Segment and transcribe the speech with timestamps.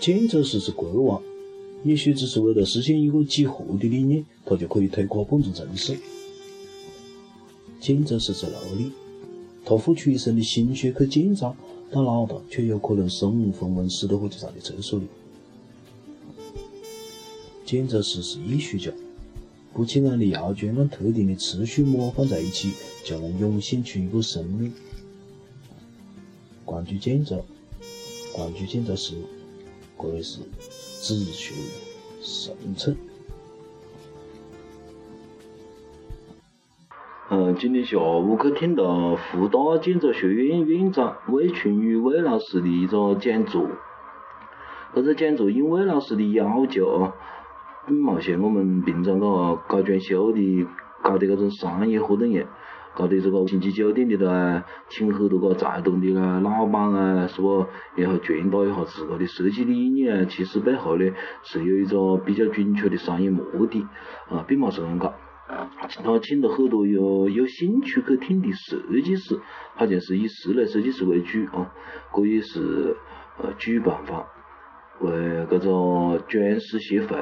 [0.00, 1.22] 建筑师是国王，
[1.84, 5.98] 也许只是为了实现一个几何的理念，他就可以推垮半座城市。
[7.80, 8.92] 建筑师是奴隶，
[9.64, 11.54] 他付出一生的心血去建造，
[11.90, 15.06] 到老了却有可能身无分文，死在火车站的厕所里。
[17.64, 18.90] 建筑师是艺术家，
[19.74, 22.72] 不起眼的窑砖按特定的次序模放在一起，
[23.04, 24.72] 就能涌现出一个生命。
[26.64, 27.42] 关注建筑，
[28.32, 29.14] 关注建筑师，
[30.00, 30.40] 这里是
[31.00, 31.54] 自学
[32.20, 32.96] 深层。
[37.30, 43.68] 嗯，今天下午去听了湖大建筑学院院长魏群宇魏老师的一个讲座，
[44.94, 47.14] 这个讲座应魏老师的要求啊。
[47.86, 50.66] 并冇像我们平常个搞装修的
[51.02, 52.46] 搞的搿种商业活动样，
[52.98, 57.64] 搞的这个星级酒店里头啊，请很多个财团的啊老板啊，是不？
[57.94, 61.08] 然后传达一下自个的设计理念啊，其实背后呢
[61.44, 63.86] 是有一个比较准确的商业目的
[64.28, 65.14] 啊，并不是啷个。
[65.80, 69.38] 他请了很多有有兴趣去听的设计师，
[69.76, 71.70] 好像是以室内设计师为主啊，
[72.12, 72.96] 这也是
[73.38, 74.26] 呃主办方
[75.00, 75.12] 为
[75.46, 77.16] 搿个装饰协会。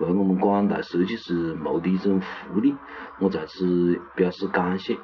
[0.00, 2.74] 为我们广大设计师谋的一种福利，
[3.20, 4.96] 我在此表示感谢。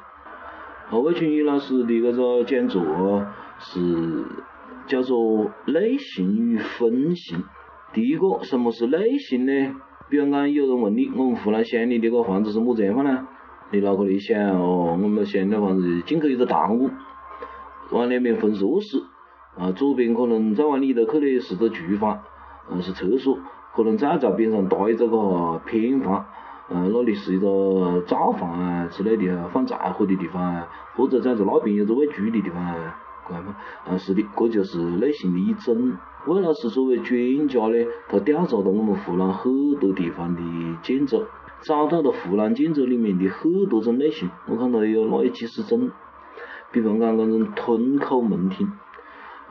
[0.90, 3.26] 魏群宇老师的这个讲座
[3.58, 4.24] 是
[4.86, 7.44] 叫做类型与分型。
[7.92, 9.74] 第一个，什么是类型呢？
[10.08, 13.28] 比如讲，有人问你，我们湖南乡里的个房子是么子样法呢？
[13.70, 16.90] 你脑壳里想哦，我们乡里房子进去一个堂屋，
[17.90, 19.02] 往两边分卧室，
[19.58, 22.22] 啊，左边可能再往里头去的是个厨房，
[22.70, 23.38] 嗯，是厕所。
[23.78, 26.26] 可能再在边上搭一个个偏房，
[26.68, 32.98] 嗯，那里是一个灶房啊之类的放柴火的地方啊，或者再在那边有个喂猪的地方啊，
[33.28, 33.54] 这样嘛，
[33.88, 35.96] 嗯，是的，这就是类型的一种。
[36.26, 40.42] 魏老师作为专家呢，他调查了我们湖南很多地方的
[40.82, 41.24] 建筑，
[41.62, 45.88] 找到了湖南建筑里面的很多种类型，我看到有那有几十种，
[46.72, 48.72] 比方讲那种吞口门厅。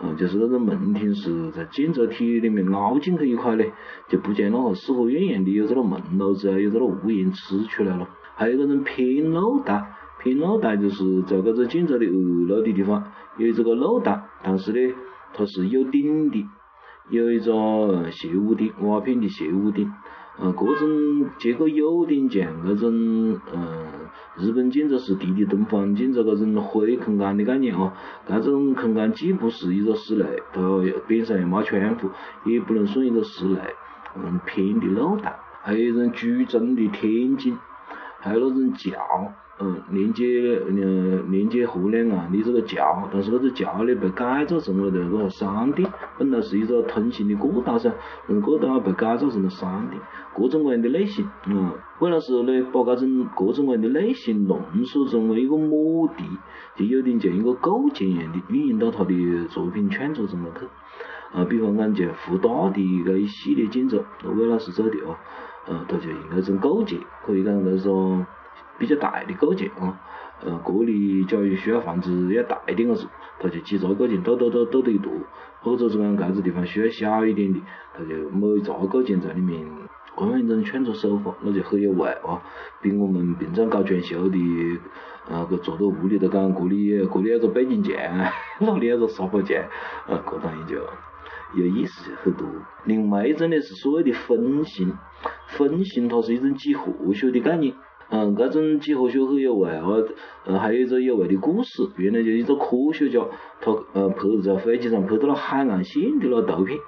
[0.02, 3.72] 嗯，就是那种门厅是在建筑体里面凹进去一块嘞，
[4.08, 8.08] 就不像那个四合院一样的有这个门楼子啊，有这个屋檐支出来了。
[8.36, 14.96] 还有那种偏露带，偏露带就是在搿个建筑的二楼的地方有这个露带，但是呢，
[15.34, 16.46] 它是有顶的，
[17.10, 19.92] 有一个斜屋顶，瓦片的斜屋顶。
[20.40, 22.92] 嗯，这种结构有点像那种
[23.52, 23.87] 嗯，
[24.40, 27.92] 日本建筑是提的东方建筑那种灰空间的概念哦。
[28.28, 30.62] 这种空间既不是一个室内，它
[31.08, 32.12] 边上又没窗户，
[32.46, 33.60] 也不能算一个室内，
[34.16, 35.36] 嗯，偏的露台。
[35.64, 37.58] 还有一种居中的天井，
[38.20, 38.94] 还有那种桥。
[39.60, 47.92] 嗯，连接嗯连接河两岸的这个桥，但是这个桥呢被改造成为了那个商店，本来是一个通行的过道噻，
[48.28, 50.00] 嗯，过道被改造成了商店，
[50.36, 56.24] 各种各样的类型，嗯，魏老师呢把这种各种各样的类型浓缩成为一个母题，
[56.76, 60.68] 就有点像一个构件一样的运用到他的作品创作中来去，
[61.34, 65.18] 啊，比方讲像湖大的这一系列建筑，魏老师做的哦，
[65.68, 68.24] 嗯，他就用那种构件，可以讲那种。
[68.78, 70.00] 比较大的构件啊，
[70.44, 73.08] 呃，这里假如需要房子要大一点个子，
[73.40, 75.12] 他就几杂构件都都都都得一坨，
[75.62, 77.60] 或者是讲搿子地方需要小一点的，
[77.94, 79.66] 他就某一杂构件在里面，
[80.16, 82.42] 这样一种创作手法，那就很有味啊，
[82.82, 84.38] 比我们平常搞装修的，
[85.30, 87.96] 呃，搿坐到屋里头讲，这里这里有个背景墙，
[88.62, 89.58] 那里有个沙发墙，
[90.08, 90.76] 呃，这当然就
[91.56, 92.48] 有意思很多。
[92.86, 94.94] 另外一种呢是所谓的分型，
[95.48, 97.74] 分型它是一种几何学的概念。
[98.10, 100.08] 嗯，搿种几何学很有味哦，
[100.46, 103.20] 嗯，还有一个有味的故事，原来就一个科学家，
[103.60, 106.80] 他呃拍在飞机上拍到了海岸线的那图片，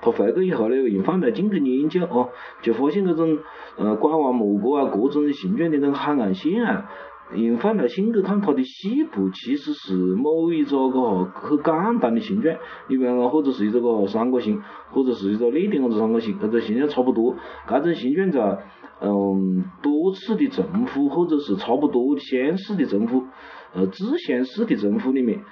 [0.00, 2.28] 他回去以后呢，用放大镜去研究哦，
[2.62, 3.38] 就发现搿种
[3.78, 6.88] 呃拐弯抹角啊，各种形状的那种海岸线啊，
[7.34, 12.56] 用放大镜去看它的细部，其实是某一个个很简单的形状，
[12.88, 14.60] 你比方讲或者是一个三角形，
[14.90, 17.36] 或者是一个立点样子三角形，搿个形状差不多，
[17.68, 18.64] 搿种形状在。
[19.02, 23.24] 嗯，多次的重复或者是差不多相似的重复，
[23.72, 25.42] 呃，自相似的重复里面，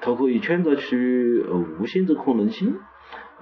[0.00, 2.78] 它可以创造出呃无限的可能性。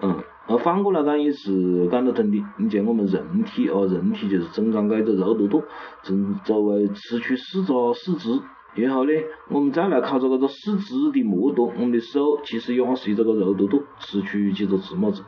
[0.02, 2.44] 嗯，而反过来讲也是讲得通的。
[2.58, 5.62] 你像我们人体啊，人体就是中间这个肉坨坨，
[6.02, 8.40] 从周围吃出四个四肢，
[8.74, 9.12] 然后呢，
[9.48, 15.22] 我们再来考察这个四肢的末端，我们的手其实也是一个肉坨坨，吃出几个字么子，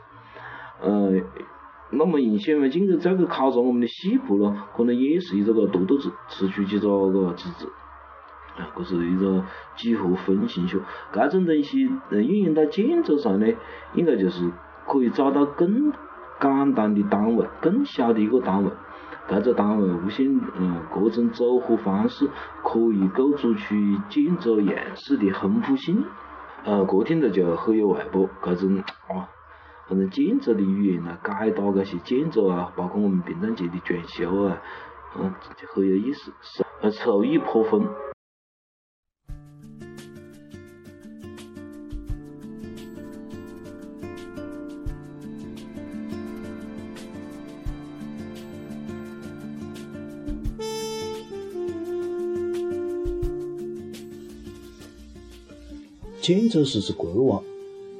[0.82, 1.24] 嗯。
[1.90, 7.68] 那么用显微镜去再去考察我们的细部咯，可能也是一个个坨坨子，吃出几个个子子，
[8.56, 9.44] 啊，这是一个
[9.76, 10.80] 几何分形学。
[11.12, 13.46] 这种东西运用到建筑上呢，
[13.94, 14.50] 应该就是
[14.86, 15.92] 可以找到更
[16.40, 18.70] 简单的单位、更小的一个单位。
[19.26, 22.28] 该个单位无限嗯各种组合方式
[22.62, 23.74] 可以构筑出
[24.10, 26.04] 建筑样式的丰富性。
[26.64, 28.28] 呃，这听着就很有味不？
[28.42, 28.76] 这种
[29.08, 29.28] 啊，
[29.88, 34.62] 反正建筑的语言来解答这些建筑啊，包括我们平常节的装修啊，
[35.18, 37.86] 嗯，就很有意思，是呃，收益颇丰。
[56.24, 57.44] 建筑师是国王，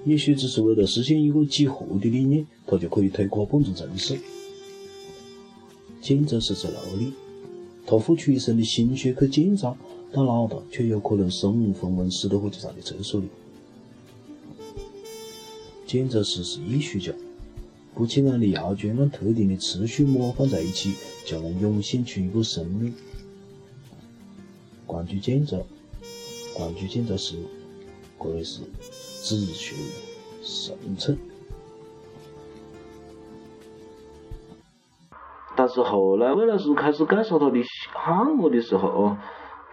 [0.07, 4.19] 也许只是为了实现一个几何的理念，他就可以推垮半座城市。
[6.01, 7.13] 建筑师是奴隶，
[7.85, 9.77] 他付出一生的心血去建造，
[10.11, 13.27] 但脑袋却有可能身无分文死在火车站的厕所里。
[15.87, 17.13] 建筑师是艺术家，
[17.95, 20.95] 不起眼的窑砖按特定的次序模放在一起，
[21.27, 22.95] 就能涌现出一个生命。
[24.87, 25.63] 关注建筑，
[26.55, 27.35] 关注建筑师。
[28.19, 29.75] 可谓是子虚
[30.43, 31.17] 神称。
[35.57, 39.19] 但是后来魏老师开始介绍他的项目的时候哦，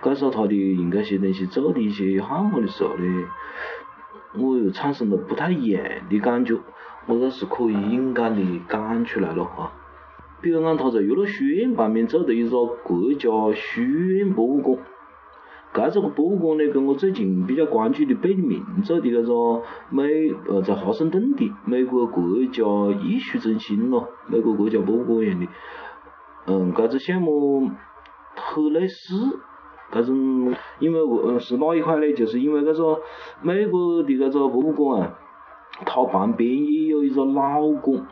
[0.04, 3.26] 介绍他的应该些那些做的一些项目的时候呢，
[4.36, 6.60] 我又产生了不太一样的感觉，
[7.08, 9.74] 我倒是可以勇敢的讲出来了哈。
[10.40, 14.78] 比如讲，他在岳麓书院旁边做的一个国家书院博物馆。
[15.74, 20.04] 搿个博物馆呢，跟我最近比较关注的贝聿铭做的搿个美
[20.50, 22.64] 呃在华盛顿的美国国家
[23.02, 25.48] 艺术中心咯，美国国家博物馆一样的，
[26.48, 27.72] 嗯，搿个项目
[28.36, 29.40] 很类似，
[29.94, 32.14] 搿种因为呃是哪一块呢？
[32.14, 33.02] 就是因为搿个
[33.42, 35.20] 美国的搿个博物馆啊，
[35.86, 38.06] 它旁边也有一个老馆。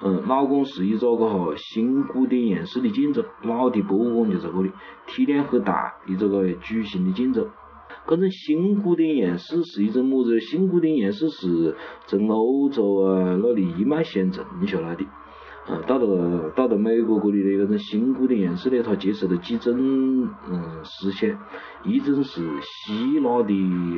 [0.00, 4.70] 嗯，老馆是一个个哈新古典样式的建筑，老的博物馆就在这里，
[5.08, 7.48] 体量很大，一个个矩形的建筑。
[8.06, 10.38] 这种新古典样式是一种么子？
[10.40, 15.04] 新古典样式是从欧洲啊那里一脉相承下来的。
[15.68, 19.74] 嗯，到了到了美国这里的这种新古典样式呢，它接受了几种
[20.48, 21.28] 嗯思想，
[21.84, 23.52] 一种是希腊的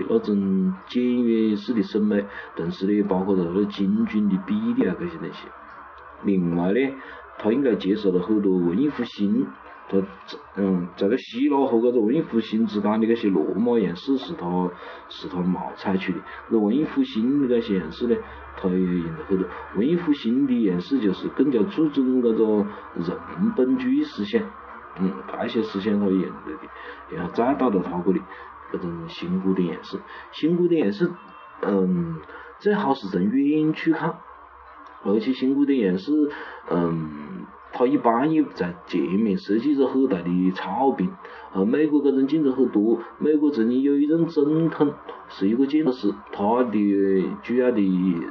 [0.08, 2.24] 那种简约式的审美，
[2.56, 5.46] 同时呢，包括着那精准的比例啊这些东西。
[6.24, 6.94] 另外呢，
[7.38, 9.46] 他应该接受了很多文艺复兴，
[9.88, 10.02] 他
[10.56, 14.70] 嗯，在个希腊和搿个文艺复兴之间的搿些罗马样式是他
[15.08, 16.20] 是他冒采取的。
[16.50, 18.16] 搿文艺复兴的搿些样式呢，
[18.56, 19.48] 他也用了很多。
[19.76, 22.66] 文艺复兴的样式就是更加注重搿个
[22.96, 24.42] 人本主义思想，
[25.00, 27.16] 嗯，这些思想他用了的。
[27.16, 28.20] 然后再到了他搿里，
[28.72, 29.98] 搿种新古典样式，
[30.32, 31.10] 新古典样式，
[31.62, 32.20] 嗯，
[32.60, 34.14] 最好是从远处看。
[35.02, 36.12] 而且新古典样式，
[36.70, 41.10] 嗯，它一般也在前面设计着很大的草坪。
[41.52, 44.92] 而美国这种建筑很多，美国曾经有一任总统
[45.28, 47.80] 是一个建筑师，他的主要的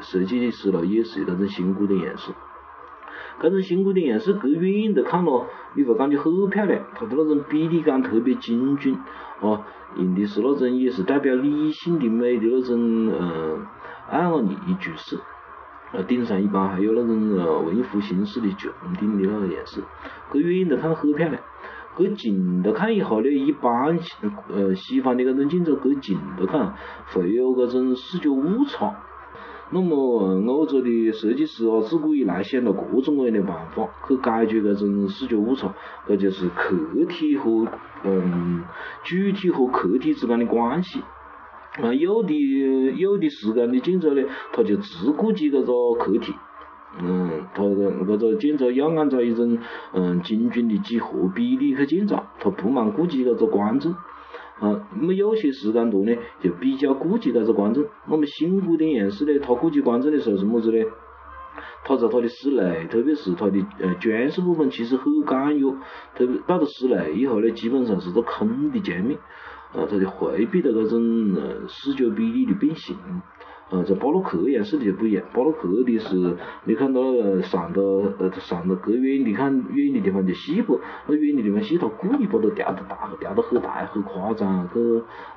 [0.02, 2.32] 设计师咯也是那种新古典样式。
[3.42, 8.96] 这种新古典样式，隔远的看咯，你会感觉很漂亮，它的那种比例感特别精准，
[9.42, 9.64] 哦，
[9.98, 13.66] 用的是那种也是代表理性的美的那种嗯
[14.10, 15.18] 爱奥尼柱式。
[15.92, 18.70] 呃，顶上一般还有那种呃文艺复兴式的穹
[19.00, 19.82] 顶的那个样式，
[20.30, 21.42] 搁远的看很漂亮，
[21.96, 23.98] 搁近的看以后呢，一般
[24.50, 26.76] 呃西方的那种建筑搁近的看
[27.08, 28.96] 会有搿种视觉误差。
[29.72, 29.96] 那么
[30.48, 35.74] 欧洲的设计师啊，自古以来想了各种各样的办法去解决搿种视觉误差，
[36.08, 36.76] 搿就是客
[37.08, 37.68] 体和
[38.04, 38.64] 嗯
[39.04, 41.04] 主体和客体之间的关系。
[41.82, 42.34] 啊，有的
[42.98, 46.34] 有的时间的建筑呢，它就只顾及搿个客体，
[47.02, 49.58] 嗯，它搿个建筑要按照一种
[49.94, 53.94] 嗯精准的几何比例去建造，它不蛮顾及搿个观众，
[54.60, 57.86] 啊，那么有些时间段呢，就比较顾及搿个观众。
[58.10, 60.84] 那么新古典样式呢，它顾及观众的时候是么子呢？
[61.86, 65.72] 它在它的室内，特别是它的呃装饰部分，其实很简约，
[66.16, 69.18] 特别到了室内以后呢，基本上是个空的墙面。
[69.74, 72.96] 呃，它就回避了搿种呃视觉比例的变形。
[73.72, 76.36] 呃，在巴洛克样式的就不一样，巴洛克的是
[76.66, 77.02] 你看到
[77.42, 77.84] 上到
[78.18, 84.80] 呃上到隔远你看远的地方就细不，那远的地方细，它故意把它调得大，调得很大很夸张，去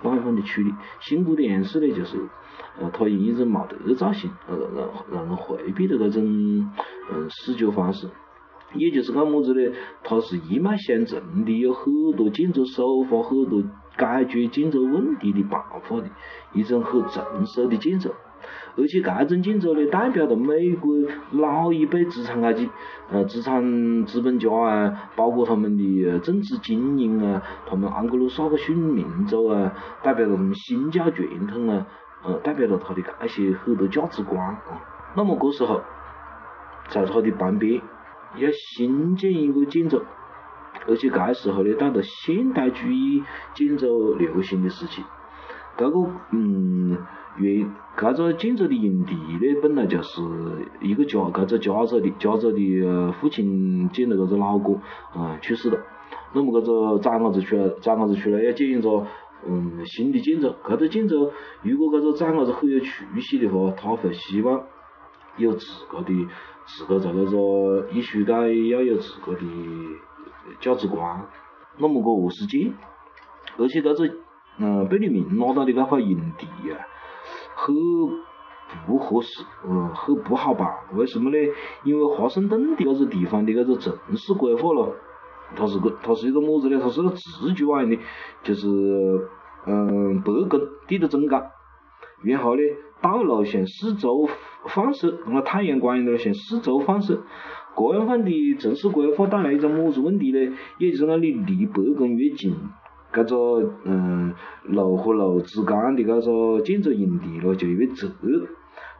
[0.02, 0.72] 那一方的处理。
[1.00, 2.16] 新古典样式呢，就是
[2.80, 6.24] 呃，它用一种冇得造型，呃让让人回避的搿种
[7.12, 8.08] 嗯视觉方式。
[8.74, 9.74] 也就是讲么子呢？
[10.02, 13.62] 它是一脉相承的，有很多建筑手法，很多
[13.96, 16.10] 解决建筑问题的办法的
[16.52, 18.10] 一种很成熟的建筑。
[18.76, 20.92] 而且这种建筑呢，代表着美国
[21.32, 22.70] 老一辈资产阶级，
[23.10, 29.72] 呃，资产资本家啊，包括他们的政治精英啊，他们安格鲁萨克逊民族啊，
[30.02, 31.86] 代表着他们新教传统啊，
[32.24, 34.58] 呃，代表着他的这些很多价值观啊。
[35.14, 35.80] 那么这时候，
[36.88, 37.80] 在他的旁边
[38.38, 40.02] 要新建一个建筑，
[40.86, 43.22] 而且这时候呢，到了现代主义
[43.54, 45.02] 建筑流行的时期，
[45.76, 46.98] 这个嗯。
[47.38, 50.20] 原搿个建筑的用地呢，本来就是
[50.82, 54.78] 一个家，搿个家族的家族的父亲建了搿个老馆，
[55.14, 55.78] 啊去世了。
[56.34, 59.06] 那么搿个长伢子出来，长伢子出来要建一个
[59.48, 60.54] 嗯新的建筑。
[60.62, 64.64] 搿个建筑如果搿个长伢子很有出息的话，他会希望
[65.38, 66.12] 有自个的
[66.66, 68.32] 自个在搿个艺术界
[68.68, 69.40] 要有自个的
[70.60, 71.26] 价值观。
[71.78, 72.74] 那么个何是建？
[73.58, 74.14] 而且搿个
[74.58, 76.78] 嗯贝聿铭拿到的那块用地啊。
[77.54, 77.74] 很
[78.86, 80.66] 不合适，嗯，很不好办。
[80.94, 81.36] 为什么呢？
[81.84, 84.94] 因为华盛顿的那个地方的搿个城市规划咯，
[85.54, 86.80] 它是个，它是一个么子呢？
[86.82, 87.98] 它是个直角弯的，
[88.42, 88.66] 就是
[89.66, 91.42] 嗯，白宫地的中间，
[92.24, 92.62] 然后呢，
[93.00, 94.28] 道路向四周
[94.66, 97.22] 放射，那个太阳光呢向四周放射。
[97.76, 100.38] 这样范的城市规划带来一种么子问题呢？
[100.78, 102.54] 也就是讲，你离白宫越近。
[103.12, 104.32] 搿个嗯
[104.64, 108.08] 路和路之间的搿个建筑用地咯就越窄，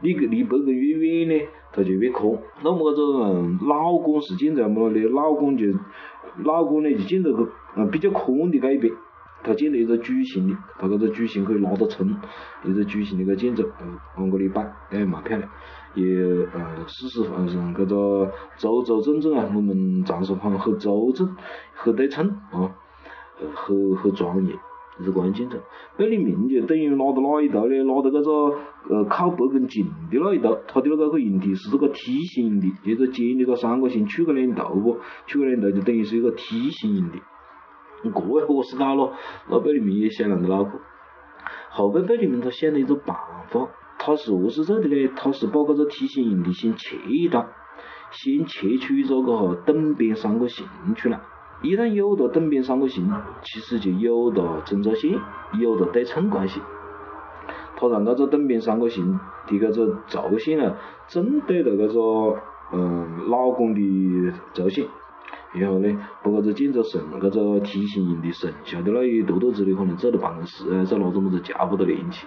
[0.03, 2.31] 你离白宫越远呢，它就越宽。
[2.63, 5.01] 那么搿个老馆是建在么呢？
[5.09, 5.65] 老馆就
[6.45, 8.93] 老馆呢就建在个嗯比较宽的搿一边，
[9.43, 12.15] 它建了一个矩形的，它搿个矩形可以拉得撑，
[12.67, 15.49] 一个矩形的个建筑，嗯往搿里摆，也蛮漂亮，
[15.95, 21.37] 也嗯事实上搿个周周正正啊，我们常说讲很周正，
[21.75, 22.75] 很对称啊。
[23.57, 24.57] 很很庄严，
[25.01, 25.57] 是这样建筑。
[25.97, 27.77] 贝聿铭就等于拉到哪一头呢？
[27.83, 28.59] 拉到搿个
[28.89, 34.99] 呃靠北宫近的那一头，他的那个用地是这个梯形用地，就是建的个三角形去个两头不？
[35.27, 37.21] 出个两头就等于是一个梯形用地。
[38.05, 39.13] 这要何是搞咯？
[39.51, 40.79] 那贝聿铭也想啷个脑壳。
[41.71, 43.17] 后边贝聿铭他想了一个办
[43.49, 43.69] 法，
[44.05, 45.13] 他是何是做的呢？
[45.15, 47.47] 他是把搿个梯形用地先切一刀，
[48.11, 50.67] 先切出一个搿个等边三角形
[50.97, 51.21] 出来。
[51.63, 53.09] 一旦有了等边三角形，
[53.45, 55.17] 其实就有了中轴线，
[55.61, 56.61] 有了对称关系。
[57.77, 62.41] 他让搿个等边三角形的搿个轴线啊，正对着搿个
[62.73, 64.85] 嗯老公的轴线，
[65.53, 72.27] 然后呢，把搿个建筑剩搿个梯形用地剩下的那一坨坨子，可能做了办公室啊，做哪种么子家把它连起。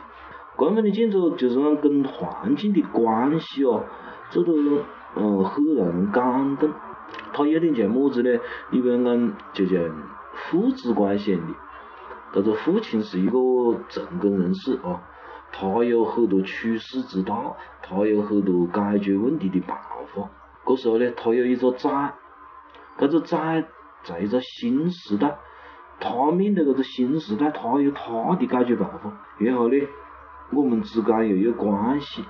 [0.58, 3.84] 这样的建筑就是讲跟环境的关系哦，
[4.30, 4.54] 做得
[5.16, 6.70] 嗯很让人感动。
[7.34, 8.30] 他有点像么子呢？
[8.72, 9.78] 你比如讲，就像
[10.34, 11.54] 父子关系样的。
[12.34, 13.40] 搿个父亲是一个
[13.88, 15.00] 成功人士哦，
[15.54, 19.78] 他有很多处世之道，他有很多解决问题的办
[20.14, 20.30] 法。
[20.66, 22.14] 这时候呢，他有一个崽，
[22.98, 23.66] 搿个崽
[24.04, 25.38] 在一个新时代，
[26.00, 29.14] 他面对搿个新时代，他有他的解决办法。
[29.38, 29.78] 然后呢，
[30.52, 32.24] 我们之间又有关系。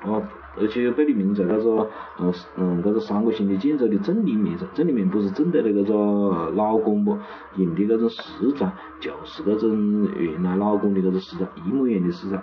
[0.00, 0.16] 啊，
[0.58, 7.18] 而且贝聿铭在那个，嗯，嗯，个三角形的建筑的正立面上，正立面不是正对着搿个老馆不？
[7.56, 12.42] 用的那种石材，就是那种原来老馆的搿个石材，一模一样的石材。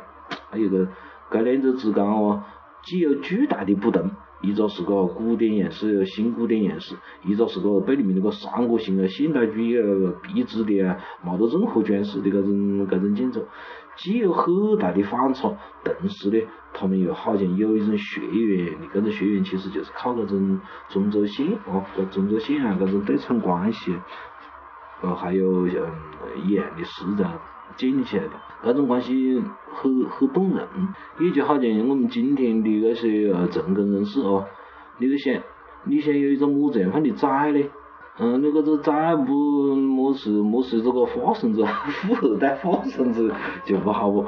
[0.52, 0.88] 还有个，
[1.32, 2.44] 搿两者之间哦，
[2.84, 4.12] 既有巨大的不同，
[4.44, 13.44] 一个是个古典样式，新古典样式，一个是个贝聿铭那个三角形啊，现代主义啊，笔直的啊，冇得任何装饰的搿种搿种建筑。
[13.98, 15.52] 既有很大的反差，
[15.84, 16.40] 同时呢，
[16.74, 23.98] 他们又好像有一种血缘的，搿种血缘其实就是靠搿种中轴线哦，搿中轴线啊，搿种对称关系，
[25.02, 25.82] 呃，还有像
[26.46, 27.34] 一样的石材
[27.76, 28.32] 建立起来的，
[28.64, 29.42] 搿种关系
[29.74, 30.68] 很很动人，
[31.20, 34.46] 也就好像我们今天的那些呃成功人士哦，
[35.00, 35.42] 你就想，
[35.86, 37.64] 你想有一个么子样范的崽呢？
[38.20, 43.32] 嗯，你搿个再不么是么是这个花生子，富二代花生子
[43.64, 44.26] 就不好不。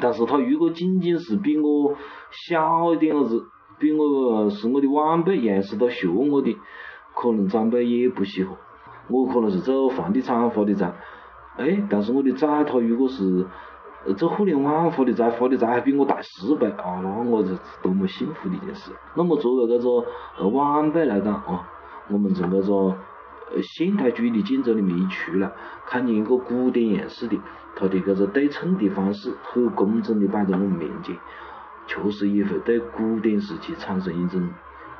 [0.00, 1.96] 但是他如果仅仅是比我
[2.30, 3.44] 小一点子，
[3.80, 6.56] 比我是我的晚辈，样式都学我的，
[7.16, 8.56] 可能长辈也不喜欢。
[9.08, 10.94] 我可能是做房地产发的财，
[11.56, 13.44] 哎，但是我的崽他如果是
[14.16, 18.92] 做互联网发的财，发的财还比我大十倍，啊，那我是多么幸福的一件事。
[19.16, 20.06] 那么作为搿
[20.38, 21.68] 个晚辈来讲啊。
[22.12, 22.98] 我们从搿个
[23.54, 25.50] 呃现代主义的建筑里面一出来，
[25.86, 27.38] 看见一个古典样式的，
[27.74, 31.16] 它的搿个对称的方式很工整的摆在我们面前，
[31.86, 34.50] 确实也会对古典时期产生一种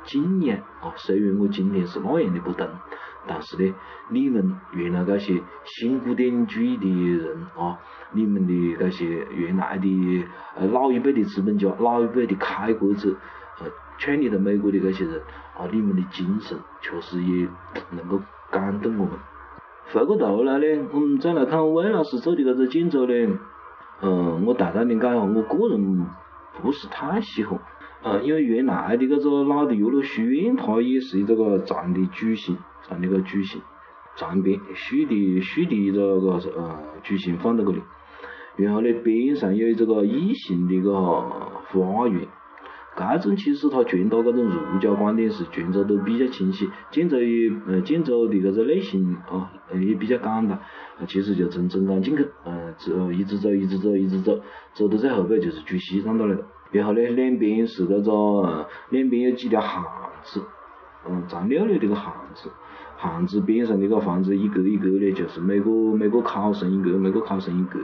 [0.03, 0.91] 敬仰啊。
[0.95, 2.67] 虽然我今天是那样的不同，
[3.27, 3.73] 但是呢，
[4.09, 7.79] 你们原来那些新古典主义的人啊，
[8.11, 13.15] 你们的那些原来的呃老一辈的资本家、老一辈的开国者，
[13.93, 15.21] 呃，创立的美国的那些人
[15.55, 17.47] 啊，你们的精神确实也
[17.91, 18.19] 能够
[18.51, 19.13] 感动我们。
[19.91, 23.39] 回过头来呢，我们再来看魏老师做的这个建筑呢，
[24.01, 26.05] 嗯，我大胆的讲一下，我个人
[26.61, 27.59] 不是太喜欢。
[28.01, 32.57] 呃，因为原来的搿个老的岳麓书院，它也是一个个长的矩形，
[32.87, 33.61] 长的个矩形，
[34.17, 37.81] 长边竖的竖的一个个呃矩形放在搿里，
[38.57, 42.27] 然后呢边上有一个异形的个花园，
[42.95, 50.59] 搿种其实它传达搿种儒家观点是传达都比较清晰，建筑也呃建筑的搿个类型啊也比较简单，
[51.07, 54.39] 其实就从中间进去，呃走一直走一直走一直走，
[54.73, 56.45] 走到最后边就是主西站到来了。
[56.71, 59.83] 然后呢，两边是搿个，两边有几条巷
[60.23, 60.41] 子，
[61.07, 62.49] 嗯，长溜溜的个巷子，
[63.03, 67.77] 巷子边上的个房子一格一格的，就是每个每个考生一格，每个考生一格，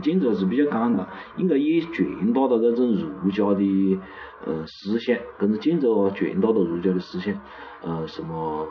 [0.00, 2.92] 建筑还是比较简单，应该也传达了搿种
[3.22, 3.98] 儒家的
[4.46, 7.34] 呃思想，搿种建筑啊传达了儒家的思想，
[7.82, 8.68] 呃什么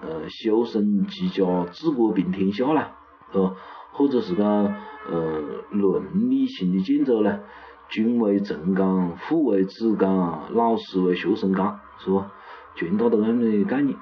[0.00, 2.92] 呃修身齐家治国平天下啦，
[3.32, 3.56] 呃
[3.92, 7.40] 或者是讲呃伦理性的建筑啦。
[7.88, 12.24] 君为臣纲，父为子纲，老师为学生纲，是不？
[12.74, 13.98] 传达的咁的概念。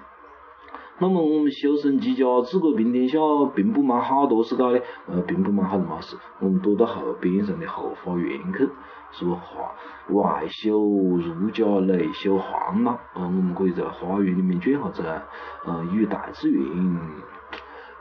[1.00, 3.18] 那么我们修身齐家治国平天下，
[3.54, 6.14] 并不忙好多事搞嘞，呃，并不忙好多事。
[6.40, 8.68] 我们躲到后边上的后花园去，
[9.12, 9.34] 是不？
[10.14, 15.02] 外修儒家，内修黄老，呃，我们可以在花园里面转下子，
[15.64, 17.00] 呃，与大自然，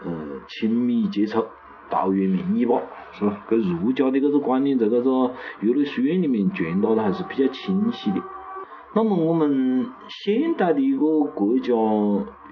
[0.04, 0.12] 呃，
[0.48, 1.46] 亲密接触。
[1.92, 2.80] 陶渊明一把，
[3.14, 3.44] 是吧？
[3.50, 8.22] 搿儒家的搿个观念在搿个岳麓书院里面传达的还是比较清晰的。
[8.94, 11.74] 那么我们现代的一个国家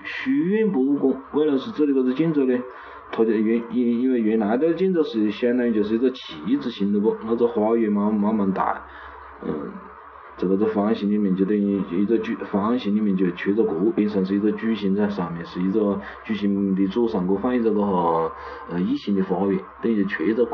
[0.07, 2.57] 书院博物馆，魏老师做的搿个建筑呢，
[3.11, 8.81] 它就原因因为原来的建筑是相当于就是一个旗子形的啵，那个花园慢慢慢大，
[9.43, 9.71] 嗯。
[10.37, 18.31] 在搿个方形里面，就等于一个矩方形里面就缺个角，边上是一个矩形在，上面是一个矩形的左上角放一个个哈
[18.69, 20.51] 呃异形的花园，等于缺一个角。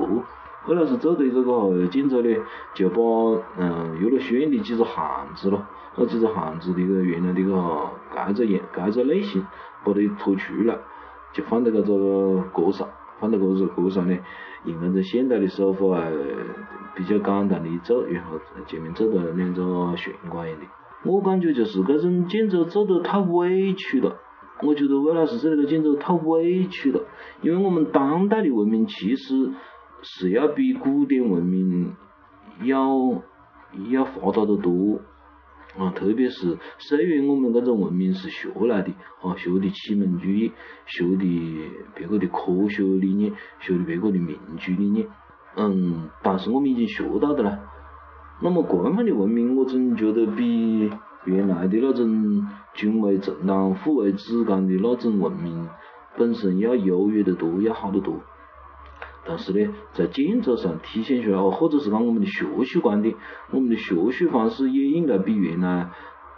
[0.66, 2.36] 后来是做的这个建筑呢，
[2.74, 2.98] 就把
[3.58, 5.66] 嗯岳麓书院的几个巷子咯，
[5.98, 7.52] 那几个巷子的个原来的个
[8.16, 9.46] 搿个样搿个类型，
[9.84, 10.78] 把它拖出来，
[11.34, 12.88] 就放在搿个角上，
[13.20, 14.18] 放在搿个角上呢。
[14.66, 16.08] 用那种现代的手法啊，
[16.96, 20.66] 比较简单的一做，然后前面做了两个玄关一样的。
[21.04, 24.16] 我感觉就是搿种建筑做得太委屈了。
[24.62, 27.02] 我觉得魏老师做那个建筑太委屈了，
[27.42, 29.52] 因为我们当代的文明其实
[30.04, 31.96] 是要比古典文明
[32.62, 33.24] 要
[33.90, 35.02] 要发达得多。
[35.76, 38.92] 啊，特别是虽然我们搿种文明是学来的，
[39.24, 40.52] 啊，学的启蒙主义，
[40.86, 45.08] 学的别个的科学理念，学的别个的民主理念，
[45.56, 47.60] 嗯，但是我们已经学到的啦。
[48.44, 50.92] 那么官方的文明，我总觉得比
[51.26, 55.68] 原来的那种君为臣纲，父为子纲的那种文明
[56.16, 58.22] 本身要优越得多，要好得多。
[59.26, 63.16] 但是呢，在建筑上体现出来，或者是讲我们的学术观点，
[63.52, 65.90] 我们的学术方式也应该比原来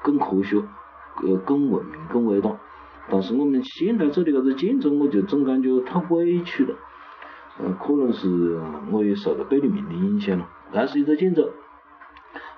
[0.04, 0.58] 更科学，
[1.24, 2.60] 呃，更文明，更伟大。
[3.10, 6.76] 但是我们现在做的搿个建筑，我就总感觉太委屈了。
[7.58, 8.60] 呃，可能是
[8.91, 10.48] 我也受到贝聿铭的影响了。
[10.74, 11.50] 搿是一个建筑。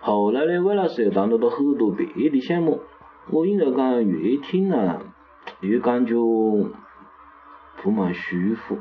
[0.02, 2.82] 后来呢，魏老师又谈到了很多别的项目，
[3.30, 5.00] 我应该讲越听呢，
[5.62, 6.16] 越感觉
[7.82, 8.78] 不蛮舒服。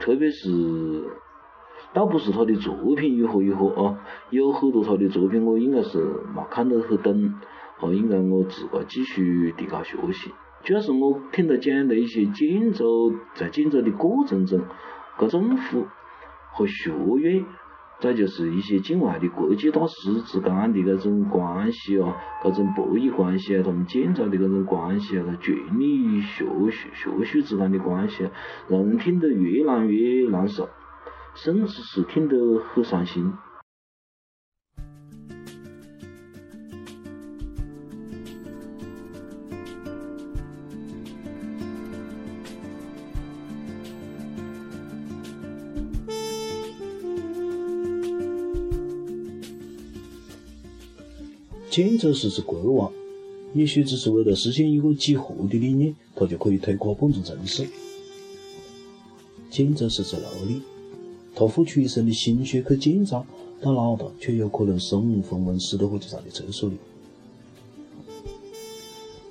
[0.00, 1.04] 特别是，
[1.92, 5.98] 倒不是他的作品如何如何啊，有很多他的作品我应该是
[6.34, 7.34] 没看得很懂，
[7.80, 10.32] 哦，应该我自个继续提高学习。
[10.64, 14.62] 主要是我听他讲的一些建筑，在建筑的过程中，
[15.18, 15.86] 搿政府
[16.52, 17.44] 和学院。
[18.00, 28.30] 再就是一些境外的国际大师之间的搿种关系啊，搿种博弈关系啊，他们建造的搿种关系啊，权力学术学术之间的关系啊，
[28.68, 30.68] 让人听得越难越难受，
[31.34, 32.36] 甚至是听得
[32.72, 33.34] 很伤心。
[51.70, 52.92] 建筑师是国王，
[53.54, 57.64] 也许只是为了实现一个几何的理念，他就可以推垮半座城市。
[59.48, 60.62] 建筑师是奴隶，
[61.32, 63.24] 他付出一生的心血去建造，
[63.60, 66.76] 到老了却有可能身无分文，死在火车站的厕所里。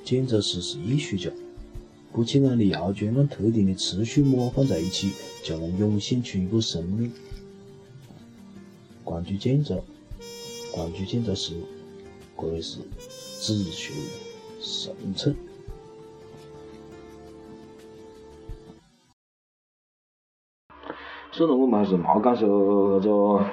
[0.06, 1.30] 建筑师是艺术家，
[2.14, 5.12] 不起眼的药卷按特定的次序模放在一起，
[5.44, 7.12] 就能涌现出一个生命。
[9.04, 9.76] 关注建筑，
[10.72, 11.54] 关注建筑师，
[12.42, 12.80] 这里是
[13.42, 13.94] 自学
[14.62, 15.36] 生存。
[21.32, 23.46] 首先，我们还是莫讲说搿个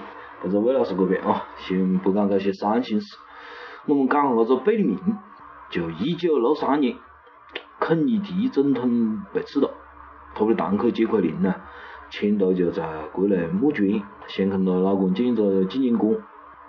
[0.45, 3.17] 搿个魏老师这边啊，先不讲搿些伤心事。
[3.89, 4.99] 我们讲下搿个贝聿铭，
[5.73, 6.97] 就一九六三年，
[7.81, 9.75] 肯尼迪总统被刺了，
[10.37, 11.57] 他的堂客杰奎琳呢，
[12.11, 16.17] 前头就在国内募捐，先跟她老公建一个纪念馆。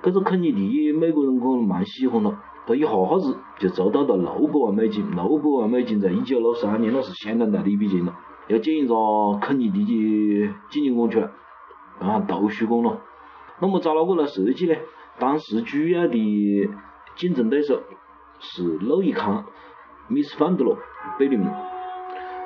[0.04, 2.32] 搿个肯尼迪美国人可能蛮喜欢他，
[2.68, 2.88] 他一下
[3.20, 8.16] 子就筹到了六百万美金，六百万美金在一九六三年那是相当大的一笔钱了。
[8.48, 8.96] 要建一个
[9.42, 11.30] 肯尼迪的纪念馆出来，
[12.00, 13.02] 啊，图书馆咯。
[13.60, 14.76] 那么找哪个来设计呢？
[15.20, 16.70] 当时主要的
[17.16, 17.82] 竞争对手
[18.40, 19.46] 是路易康、
[20.08, 20.78] 米斯范德罗、
[21.18, 21.50] 贝聿铭。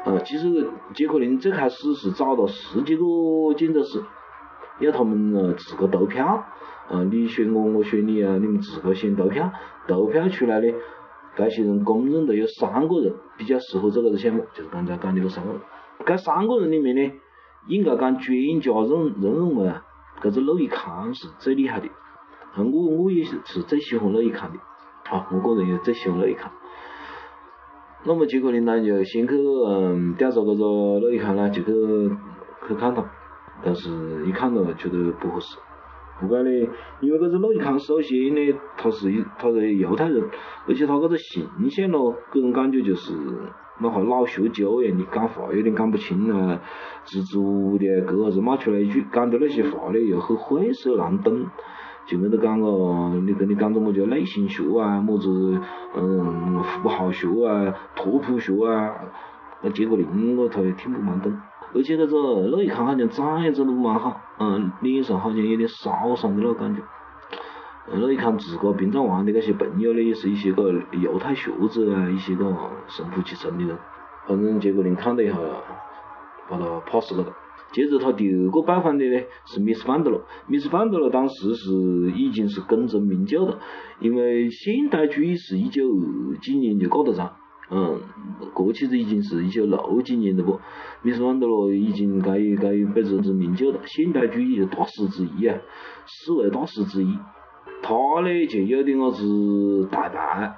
[0.05, 3.03] 呃，其实杰克林最开始是找了十几个
[3.55, 4.03] 建筑师，
[4.81, 6.43] 要他们呃自个投票，
[6.89, 9.51] 呃，你选我，我选你啊，你们自个先投票，
[9.87, 10.67] 投票出来呢，
[11.35, 15.61] 这些人公认的有三个人比较适合做这个项目，就是刚才讲的那三个人。
[16.05, 17.13] 这三个人里面呢，
[17.67, 19.85] 应该讲专家认认为啊，
[20.21, 21.87] 这个陆毅康是最厉害的，
[22.57, 24.59] 我我也是是最喜欢陆毅康的，
[25.15, 26.51] 啊，我个人也最喜欢陆毅康。
[28.03, 31.71] 那么结果林呢就先去嗯调查这个陆毅康呢，就去
[32.67, 33.05] 去看他，
[33.63, 33.89] 但是
[34.25, 35.57] 一看到觉得不合适，
[36.19, 36.69] 何解呢？
[37.01, 40.23] 因为这个陆毅康首先呢，他是一他是犹太人，
[40.67, 43.13] 而且他这个形象咯，给人感觉就是。
[43.83, 46.61] 那哈老学究一样的，讲话有点讲不清啊，
[47.03, 51.47] 支支吾吾的，隔下子冒出来一句，讲的那些话呢又很晦涩难懂，
[52.05, 55.59] 就跟你讲个，你跟你讲个么叫内心学啊，么子
[55.95, 58.93] 嗯符号学啊，拓扑学啊，
[59.63, 61.35] 那结果令我他也听不蛮懂，
[61.73, 66.81] 而且那个陆毅康好像长也长得蛮好，嗯，脸上好像有点烧伤的那个感觉。
[67.93, 72.45] 那一看自个殡葬完的那些朋友呢，也是一些个犹太学者啊，一些个
[72.87, 73.77] 神乎其神的人。
[74.27, 75.35] 反正杰克林看了一下，
[76.47, 77.25] 把他 pass 了。
[77.71, 81.71] 接着他第二个拜访的呢是米斯范德罗，米斯范德罗当时是
[82.15, 83.59] 已经是功成名就了，
[83.99, 87.33] 因为现代主义是一九二几年就搞得着，
[87.69, 88.01] 嗯，
[88.53, 90.59] 过去子已经是一九六几年了不？
[91.03, 95.57] 米斯范德罗已经该该辈子是名就了，现代主义的大师之一啊，
[96.05, 97.17] 四位大师之一。
[97.83, 100.53] 他呢就有点子大牌，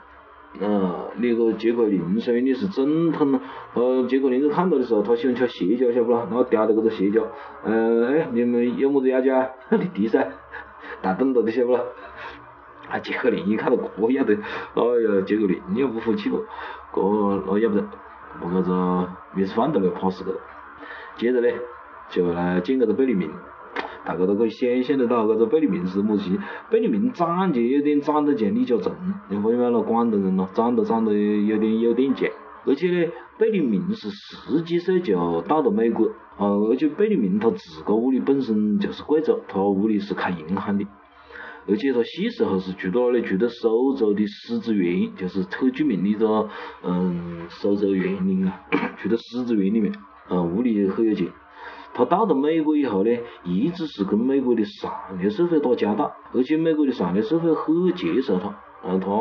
[0.60, 3.40] 嗯，那个杰克林虽然你是总统，
[3.74, 6.28] 呃，杰克林看到的时候，他喜欢吃蟹脚，晓不咯？
[6.30, 7.26] 然后叼着这个蟹脚，
[7.64, 9.48] 呃，哎，你们有么子要求啊？
[9.72, 10.28] 你提噻，
[11.02, 11.86] 大懂得的晓不咯？
[12.90, 14.82] 啊，杰克林一看到这要得，哎
[15.16, 16.38] 呀，杰克林你也不服气不？
[16.94, 17.88] 这那要不得，
[18.42, 20.36] 把这个米斯范德来跑死了。
[21.16, 21.48] 接着呢，
[22.10, 23.30] 就来见这个贝聿铭。
[24.06, 26.38] 大家都可以想象得到，搿个贝聿铭是么子？
[26.70, 28.94] 贝聿铭长就有点长得像李嘉诚，
[29.30, 29.82] 你发现没咯？
[29.82, 32.30] 广东人咯，长得长得有点有点像。
[32.66, 40.86] 而且呢，贝聿铭是十几岁就到了美国，啊，而且贝聿铭他自个屋里本身就是贵族，他屋里是开银行的，
[41.68, 43.22] 而且他细时候是住到哪里？
[43.22, 46.50] 住到苏州的狮子园，就是很著名的一个
[46.84, 48.62] 嗯苏州园林啊，
[49.02, 49.94] 住到狮子园里面，
[50.30, 51.28] 嗯，屋里很有钱。
[51.96, 53.12] 他到了美国以后呢，
[53.44, 58.48] 一直是跟美国的上流社会打交道，而且美国的上流社会很接受他，
[58.82, 59.12] 啊，他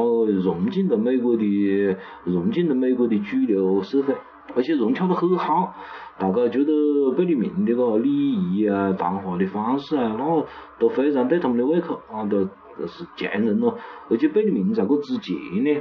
[0.43, 4.15] 融进了美国的融进了美国的主流社会，
[4.55, 5.75] 而且融洽得很好，
[6.19, 10.47] 大家觉得贝聿铭的个礼仪啊、谈话的方式啊，那
[10.79, 12.45] 都非常对他们的胃口，啊，都
[12.79, 13.79] 都是强人咯。
[14.11, 15.81] 而且贝聿铭在这之前呢，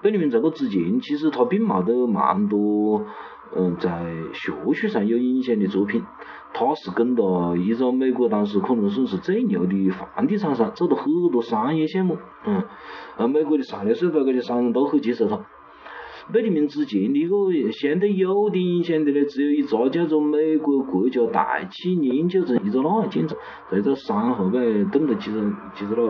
[0.00, 3.06] 贝聿铭在这之前，其实他并冇得蛮多。
[3.54, 3.90] 嗯，在
[4.32, 6.02] 学术上有影响的作品，
[6.54, 12.64] 他是跟到一个美国当时可能算是最牛的房地产商做了很多商业项目，嗯，
[13.18, 15.44] 而美国的上流社会这些商人都很接受他。
[16.30, 17.36] 贝聿铭之前的一个
[17.72, 23.34] 相对有点影响的呢，只有一个叫做美国国家大气研究中一个那建筑，
[23.70, 25.40] 在一个山后边栋了几个
[25.74, 26.06] 几个那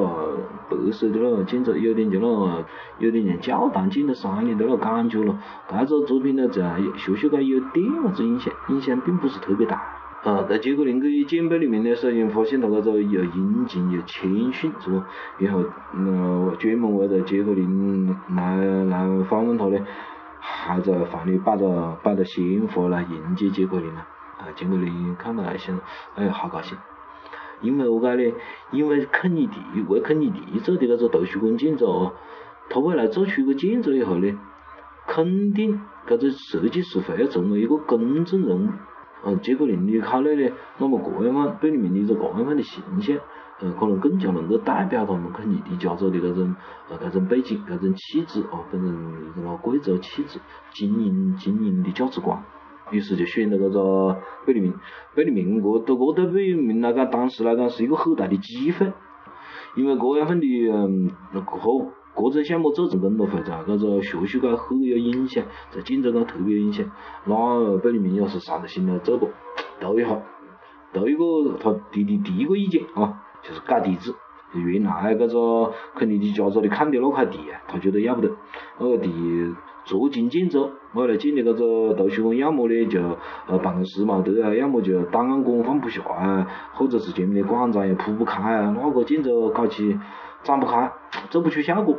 [0.68, 2.64] 白色的那建筑，有点就那
[2.98, 5.38] 有点像教堂建在山里的那感觉咯。
[5.86, 10.01] 这个作品呢，在学术界有点子影响，影响并不是特别大。
[10.22, 15.02] 啊，在杰克林去见贝聿铭的时候，发现他这个又殷勤又谦逊，是不？
[15.38, 19.84] 然后，嗯，专门为了杰克林来来访问他呢，
[20.38, 24.06] 还在饭里摆着摆着鲜花来迎接杰克林啊！
[24.38, 25.76] 啊，杰克林看到还想，
[26.14, 26.78] 哎，好高兴，
[27.60, 28.34] 因为何解呢？
[28.70, 29.58] 因为肯尼迪
[29.88, 32.14] 为肯尼迪做的那个图书馆建筑哦，
[32.70, 34.38] 他未来做出一个建筑以后呢，
[35.08, 38.70] 肯定搿个设计师会要成为一个公众人物，
[39.24, 43.16] 嗯，结果令你考虑呢，那么这样方贝聿铭的一个这样的形象，
[43.60, 46.56] 嗯，可能更加能够代表他们肯尼迪家族的搿种
[46.90, 48.88] 呃搿种背景、搿种气质哦，搿种
[49.34, 50.40] 什么贵族气质、
[50.72, 52.42] 精英精英的价值观。
[52.90, 54.74] 于是就选了搿个贝聿铭。
[55.14, 58.92] 贝聿铭搿对搿对贝聿铭来讲，当时来讲是一个很大的机会，
[59.74, 61.10] 因为搿样份的嗯
[61.44, 66.84] 后搿种项目做成功了，会在搿个学术界很有影响，在建筑界特别有影响。
[67.24, 69.28] 那贝聿铭也是上了心来做啵，
[69.80, 70.20] 头一下，
[70.92, 74.14] 头一个他提的第一个意见啊，就是改地址。
[74.52, 78.30] 就原来搿个肯尼迪家族的看的那块地啊，他觉得要不得，
[78.78, 79.10] 那个地。
[79.84, 83.00] 捉襟见肘，我来建立搿个图书馆，要么呢就
[83.48, 89.98] 呃办公室冇得啊，要么就档案馆放不下啊，或者是前面的广场也铺不开啊，那个建筑搞起
[90.44, 90.92] 展不开，
[91.30, 91.98] 做不出效果。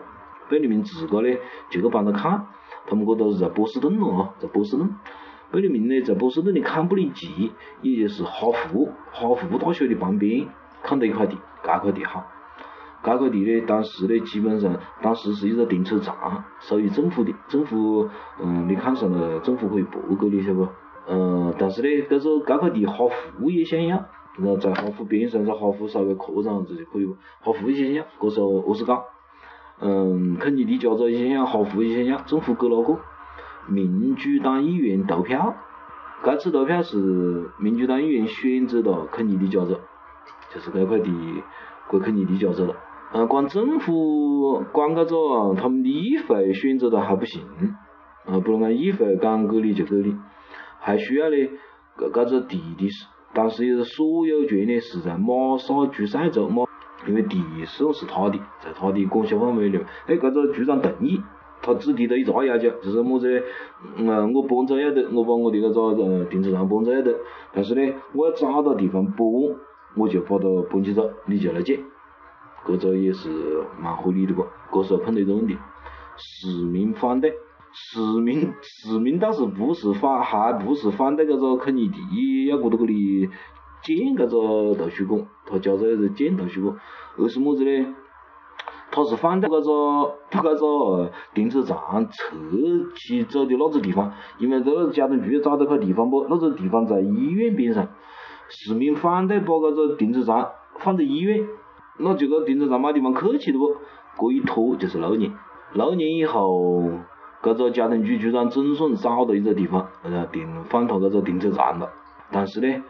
[0.50, 1.30] 贝聿铭自个呢
[1.70, 2.46] 就去帮着看，
[2.88, 4.90] 他们搿都是在波士顿咯哦，在波士顿。
[5.52, 10.48] 贝聿铭呢在波士顿的坎布里奇，也就是哈佛哈佛大学的旁边，
[10.82, 12.24] 看到一块地，搿块地好。
[13.04, 17.34] 这块地呢，当时呢，基本上当时是一个停车场，属于政府的。
[17.50, 18.10] 政府，
[18.42, 20.68] 嗯，你看上了，政府可以拨给你，晓得不？
[21.10, 24.06] 嗯，但是呢，这个这块地哈佛也想要，
[24.38, 27.06] 然后在哈佛边上，在哈佛稍微扩张下子就可以。
[27.42, 29.04] 哈佛也想要，这时候何是搞？
[29.82, 33.00] 嗯，肯尼迪家族也想要，哈佛也想要，政府给哪个？
[33.68, 35.56] 民主党议员投票，
[36.24, 36.98] 这次投票是
[37.60, 39.78] 民主党议员选择了肯尼迪家族，
[40.54, 41.12] 就是这块地
[41.90, 42.76] 归肯尼迪家族了。
[43.16, 47.44] 嗯，光政府管搿个，他们的议会选择了还不行，
[48.26, 50.16] 啊，不能讲议会讲给你就给你，
[50.80, 51.36] 还需要呢，
[51.96, 52.90] 搿搿个地的，
[53.36, 56.64] 当时也是所有权呢是在马萨诸塞州，马，
[57.08, 61.22] 因为地算是他的，在他的管辖范围里面，哎，搿个局长同意，
[61.62, 63.46] 他只提了一个要求，就是么子呢？
[63.98, 67.14] 嗯，我搬走要得，我把我的搿个呃停车场搬走要得，
[67.54, 69.20] 但是呢，我要找到地方搬，
[69.96, 71.78] 我就把它搬起走，你就来建。
[72.66, 73.30] 搿个也是
[73.80, 75.58] 蛮合理的啵，搿时候碰到一个问题，
[76.16, 77.34] 市民反对，
[77.74, 83.30] 市民市民倒是不是反，还不是反对搿个肯尼迪要搁到搿里
[83.82, 86.78] 建搿个图书馆，他家族要是建图书馆，
[87.18, 87.96] 而是么子呢？
[88.92, 92.38] 他是反对搿个把搿个停车场撤
[92.96, 97.90] 起走的那个地方，因为在那个交通局找到块地方啵，那个地方在医院边上，
[98.50, 101.46] 市民反对把搿个停车场放在医院。
[102.00, 103.76] 那就个停车场没地方去去了不？
[104.16, 105.34] 这一拖就是六年，
[105.74, 106.92] 六年以后，
[107.42, 111.90] 搿个交通局局长总算找到一个地方，呃，停放他搿个停车场了。
[112.32, 112.84] 但是呢，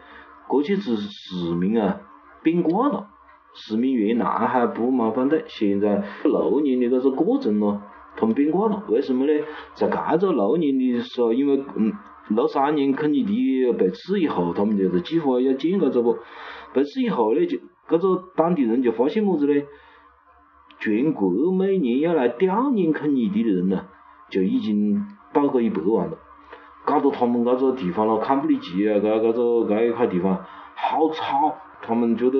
[0.46, 2.00] 过去是市民啊
[2.42, 3.06] 变卦了，
[3.54, 7.80] 市民原来还不蛮反对，现在六年的搿个过程咯，
[8.16, 8.82] 他们变卦了。
[8.88, 9.32] 为什么呢？
[9.74, 11.92] 在搿个六年的时候，因为嗯，
[12.28, 16.18] 六三年肯尼迪被刺以后，他们就是计划要建搿个不？
[16.72, 17.58] 被刺以后呢就。
[17.88, 19.62] 搿个当地人就发现么子呢？
[20.80, 23.86] 全国每年要来悼念肯尼迪的人呢，
[24.30, 26.18] 就已经到个一百万了。
[26.84, 30.44] 搞得他们搿个地方咯，坎布里奇啊，搿搿个搿一块地方
[30.74, 32.38] 好吵，他们觉得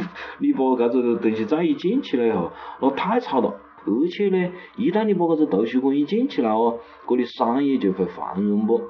[0.40, 2.50] 你把搿个东西再一建起来以后，
[2.82, 3.54] 那太吵了。
[3.86, 8.82] 而且呢，一旦你把搿个图书馆一建起来哦，搿里商业就会繁荣不？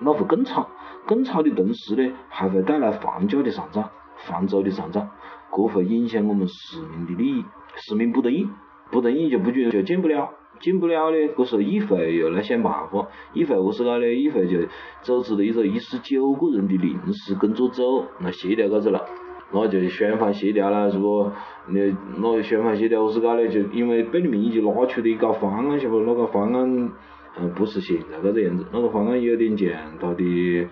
[0.00, 0.68] 那会更吵，
[1.06, 3.90] 更吵的同时呢，还会带来房价的上涨。
[4.16, 5.10] 房租的上涨，
[5.50, 7.44] 这会影响我们市民的利益。
[7.76, 8.48] 市民不同意，
[8.90, 13.08] 不同意就不准就建不了，建不了呢，这时候议会又来想办法。
[13.32, 14.06] 议会何是搞呢？
[14.06, 14.60] 议会就
[15.02, 19.04] 组织了一个一十九个人的临时工作组来协调搿个了。
[19.52, 21.30] 那就双方协调了，是不？
[21.68, 21.80] 那
[22.18, 23.48] 那双方协调何是搞呢？
[23.48, 26.00] 就因为贝聿铭已经拿出了一个方案，晓不？
[26.00, 26.92] 那个方案
[27.38, 29.68] 嗯不是现在这个样子，那个方案有点像
[30.00, 30.68] 他的。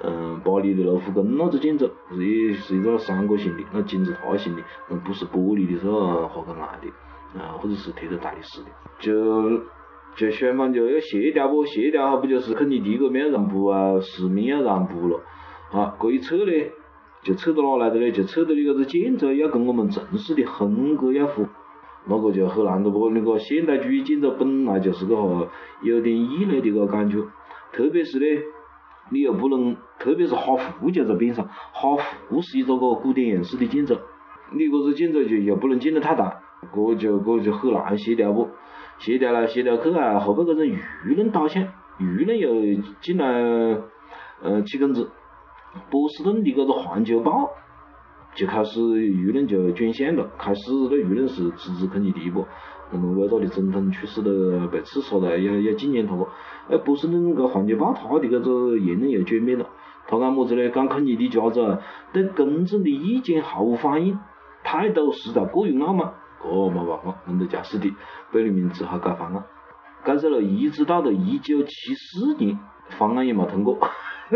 [0.00, 8.68] 嗯，巴黎的卢浮宫那个建筑是一是一个三角形的，那金字塔形的，嗯，不是玻璃的，是花岗岩的，啊，或者是贴着大理石的，
[9.00, 9.60] 就
[10.14, 11.64] 就双方就要协调不？
[11.64, 15.20] 协调不就是肯尼迪个面让步啊，市民要让步了，
[15.72, 16.52] 啊，这一撤呢，
[17.24, 18.12] 就撤到哪来的呢？
[18.12, 21.44] 就撤到你搿个建筑要跟我们城市的风格要符，
[22.06, 23.10] 那个就很难的不？
[23.10, 25.48] 那个现代主义建筑本来就是个哈
[25.82, 27.18] 有点异类的个感觉，
[27.72, 28.24] 特别是呢。
[29.10, 33.96] 你又不能，特别是哈佛就在边上，哈佛是一个个古典样式的建筑，
[34.52, 36.40] 你搿个建筑就又不能建得太大，
[36.72, 38.48] 搿就搿就很难协调不？
[38.98, 41.64] 协调来协调去啊，后背搿种舆论导向，
[41.98, 43.26] 舆论又进来，
[44.42, 45.10] 呃，起工资，
[45.90, 47.50] 波士顿的搿个环球报
[48.34, 52.46] 就开始舆论就转向了，开始那舆论是支持肯尼迪不？
[52.90, 56.26] 我们伟大的总统去世了，被刺杀了，要要纪念他不？
[56.70, 59.66] 哎，波士顿个《汉报》他的搿个言论又转变了，
[60.10, 60.70] 他讲么子呢？
[60.70, 61.76] 讲肯尼迪家族
[62.14, 64.18] 对公众的意见毫无反应，
[64.64, 66.14] 态度实在过于傲慢。
[66.42, 67.92] 搿没办法，我们假使的，
[68.32, 69.44] 贝聿铭只好改方案，
[70.04, 72.58] 改着了，一直到了一九七四年，
[72.90, 73.76] 方案也没通过。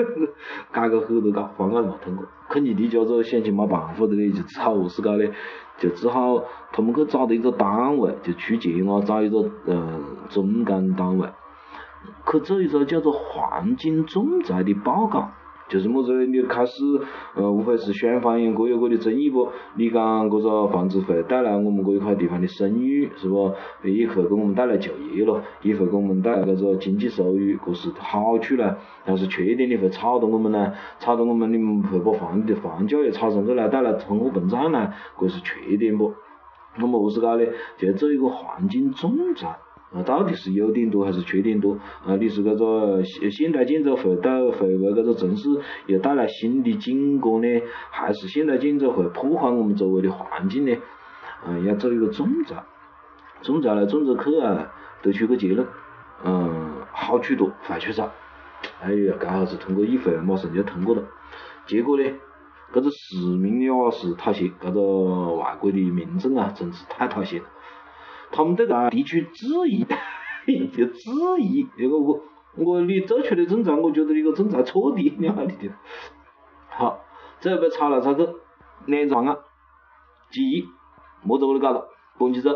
[0.73, 2.27] 改个很多搞，方案没通过。
[2.51, 5.33] 肯尼迪家族想起没办法的嘞，就只好何是搞嘞？
[5.79, 11.29] 就只好他们去找的一个单位，就出钱啊，找一个呃中间单位，
[12.31, 15.31] 去做一个叫做环境仲裁的报告。
[15.73, 16.27] 就是么子？
[16.27, 16.85] 你开始，
[17.35, 19.49] 呃，无非是双方各有各的争议不？
[19.75, 23.51] 你讲搿个房子会带来我们搿一块地方的声誉，是不？
[23.83, 28.75] 也会给我们带来就业咯，也会给我们带来搿个经济收入，搿是好处唻。
[29.07, 36.13] 但是缺点的会吵到我们呢，吵到我们你们会把房的房价也炒上去来，带来通货膨胀呢，搿是缺点不？
[36.77, 37.47] 那么何是搞呢？
[37.79, 39.57] 就要做一个环境仲裁。
[39.95, 41.75] 啊，到底是优点多还是缺点多？
[42.07, 45.49] 啊，你是搿个现现代建筑会带会为搿个城市
[45.87, 50.75] 又带来新的景观呢，还是现代建筑会破坏我们周围的环境呢？
[51.47, 52.65] 嗯，要做一个仲裁，
[53.43, 55.67] 仲裁来仲裁去啊，得出个结论。
[56.25, 58.11] 嗯，好处多，坏处少。
[58.81, 61.03] 哎呀，搿下子通过议会马上就通过了。
[61.67, 62.05] 结果呢，
[62.73, 67.45] 搿个市民呀是妥协，搿个外国的民众啊真是太妥协了。
[68.33, 69.85] 他们对搿提出质疑，
[70.75, 72.19] 就质疑，这个我
[72.57, 75.75] 我你做出的仲裁，我觉得你个仲裁错的，你看你的。
[76.71, 76.99] 好，
[77.39, 78.27] 最后被吵来吵去，
[78.87, 79.37] 两个方案，
[80.31, 80.65] 其一，
[81.23, 81.87] 莫在屋里搞了，
[82.19, 82.51] 搬起走；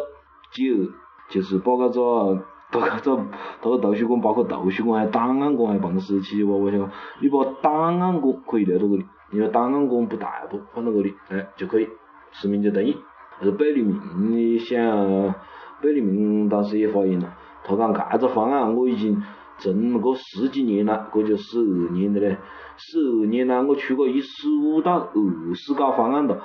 [0.50, 0.88] 其二，
[1.30, 3.26] 就是把搿个，把搿个，
[3.62, 6.78] 那个图书馆，包括图书馆还档案馆还办公室七七八八些，
[7.20, 11.88] 你把档案馆可以留到这里，因为档案馆不大不放到搿里，哎，就可以，
[12.32, 12.96] 市民就同意。
[13.42, 15.34] 而贝聿铭想。
[15.82, 17.34] 贝聿铭当时也发言了，
[17.64, 19.22] 他讲搿个方案我已经
[19.58, 22.38] 存了个十几年了，搿就十二年了嘞，
[22.76, 26.42] 十二年来我出过一十五到二十个方案了，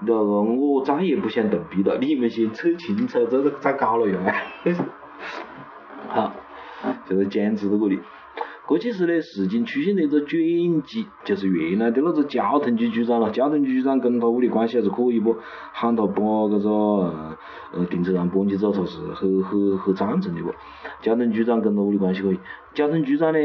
[0.00, 4.18] 那个我再也不想动笔了，你们先扯清楚再再搞了哟。
[6.08, 6.32] 好，
[7.06, 8.00] 就是僵持在搿里。
[8.64, 10.40] 过去时呢，事情出现了一个转
[10.82, 15.36] 机，就是原来的那个交通局局长了，交通局局长跟他屋里关系还是可以不？
[15.72, 17.36] 喊他把搿个
[17.72, 20.52] 呃停车场搬起走，他是很很很赞成的不？
[21.00, 22.38] 交通局长跟他屋里关系可以，
[22.74, 23.38] 交通局长呢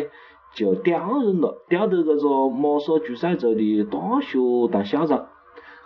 [0.53, 4.37] 就调任了，调到搿个马萨诸塞州的大学
[4.71, 5.27] 当校长，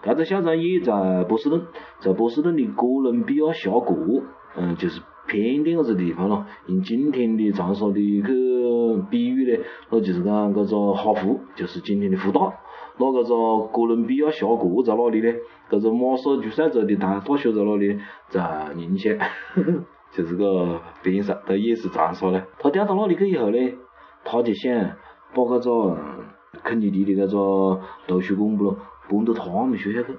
[0.03, 1.61] 搿个校长也在波士顿，
[1.99, 4.23] 在波士顿的哥伦比亚峡谷，
[4.57, 5.01] 嗯，就是。
[5.27, 8.23] 偏点个子地方咯，用今天的长沙的去
[9.09, 12.51] 比喻呢，那就是讲搿个哈佛，就是今天的复大。
[13.01, 15.33] 那搿个哥伦比亚峡谷在哪里呢？
[15.71, 17.99] 搿个马萨诸塞州的大学在哪里？
[18.29, 19.17] 在宁夏，
[20.11, 22.43] 就是个边上，它也是长沙嘞。
[22.59, 23.57] 他调到那里去以后呢，
[24.23, 24.71] 他就想
[25.33, 25.97] 把搿个
[26.63, 28.77] 肯尼迪的搿个图书馆不咯，
[29.09, 30.13] 搬到他们学校去。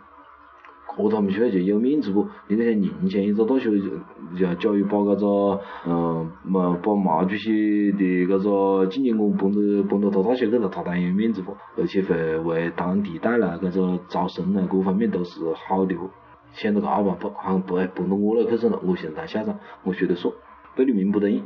[0.97, 2.27] 和他们学校就有面子不？
[2.49, 11.57] 你看像宁夏一个大学，就假如把搿个，嗯，毛把毛主席的搿个纪念馆搬到搬到他大学去了，他当然有面子不？
[11.77, 16.11] 而且会为当地带来搿个招生啊，各方面都是好的不？
[16.53, 20.33] 想到搿个办法，好像不搬到我那去算了，我现在当校长，我说了算。
[20.75, 21.43] 贝聿铭不同意。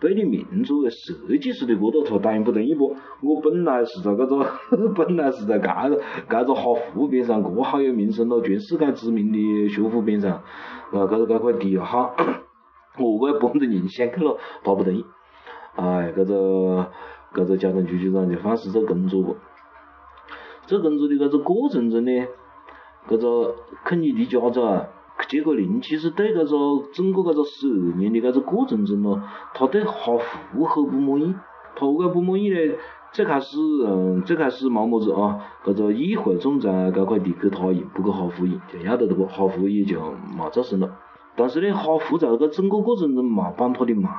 [0.00, 2.94] 贝聿铭作为设计师的角度，他当然不同意不？
[3.20, 4.46] 我本来是在搿个，
[4.94, 10.42] 本来是在搿个搿个哈佛边上，搿好有名声咯，全世界知名的学府边上，啊，
[10.92, 12.14] 搿个搿块地又好，
[12.98, 15.04] 我个要搬到宁乡去了，他不同意。
[15.74, 16.90] 哎，搿个
[17.34, 19.36] 搿个交通局局长就放肆做工作不？
[20.66, 22.12] 做工作的搿个过程中呢，
[23.08, 24.60] 搿个肯尼迪家族。
[25.26, 29.20] 结果林其实对搿个整个搿个十二年的搿个过程中咯，
[29.54, 31.34] 他对哈佛很不满意。
[31.74, 32.74] 他何解不满意呢？
[33.10, 39.24] 最开始，嗯，最开始冇么子啊，搿个议会总裁搿块地给他用，不给哈佛用，就要得的不？
[39.26, 39.98] 哈佛也就
[40.36, 40.90] 冇做声了。
[41.36, 44.12] 但是呢，哈佛在搿个整个过程中冇帮他的忙。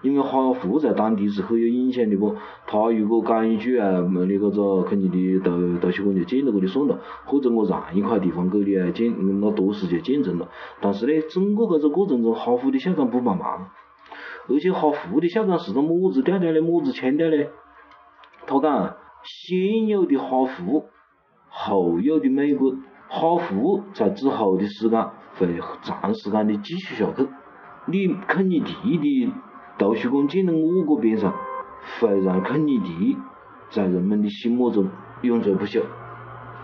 [0.00, 2.36] 因为哈佛在当地是很有影响的不，
[2.66, 10.48] 他如果讲一句啊，你搿个肯尼迪图图书馆就建在搿里算了，或者我让一块地方给你啊建，那多时就建成了。
[10.80, 13.70] 但是呢，整个搿个过程中，哈佛的校长不帮忙，
[14.48, 16.60] 而且哈佛的校长是个么子调调呢？
[16.60, 17.36] 么子腔调呢？
[18.46, 20.86] 他讲，先有的哈佛，
[21.48, 22.72] 后有的美国，
[23.08, 25.48] 哈佛在之后的时间会
[25.82, 27.26] 长时间的继续下去，
[27.86, 29.32] 你肯尼迪的。
[29.78, 31.32] 图书馆建在我这边上，
[32.00, 33.16] 会让肯尼迪
[33.70, 34.88] 在人们的心目中
[35.22, 35.82] 永垂不朽。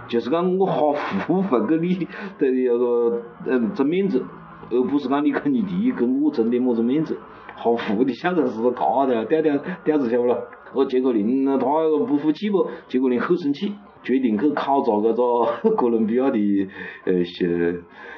[0.08, 1.94] 就是讲我哈佛会给你
[2.38, 4.22] 的那个嗯争面子，
[4.70, 7.18] 而不是讲你肯尼迪跟我争点么子面子。
[7.56, 10.36] 哈佛的校长是嘎的，屌屌屌子晓不咯？
[10.74, 12.66] 哦，杰克林他不服气不？
[12.88, 16.68] 杰克林很生气，决定去考察搿个 哥伦比亚的
[17.04, 17.46] 呃下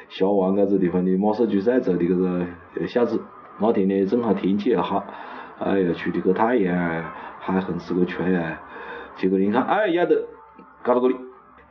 [0.08, 3.20] 下湾搿个地方的马萨诸塞州的搿个小子。
[3.58, 5.04] 那天呢正好天气也好，
[5.58, 7.04] 哎呀，出的个太阳
[7.40, 8.60] 还很是个吹啊。
[9.16, 10.26] 结果你看，哎，要得，
[10.82, 11.16] 搞到这里。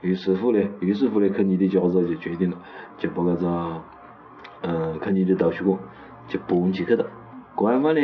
[0.01, 2.57] 于是乎呢，于是乎呢，肯尼的家族就决定了，
[2.97, 3.81] 就把搿个
[4.61, 5.79] 嗯肯尼的图书馆
[6.27, 7.05] 就搬起去了。
[7.55, 8.01] 官方呢，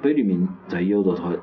[0.00, 1.40] 贝聿铭才有了他的